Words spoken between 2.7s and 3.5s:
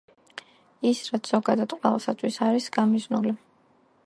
გამიზნული.